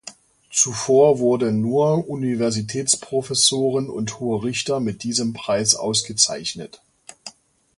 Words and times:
Zuvor 0.49 1.19
wurden 1.19 1.61
nur 1.61 2.09
Universitätsprofessoren 2.09 3.87
und 3.87 4.19
hohe 4.19 4.43
Richter 4.43 4.79
mit 4.79 5.03
diesem 5.03 5.33
Preis 5.33 5.75
ausgezeichnet. 5.75 6.81